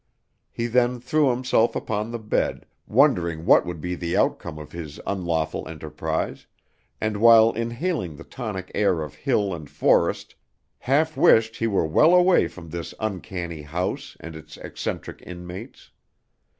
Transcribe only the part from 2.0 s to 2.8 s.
the bed,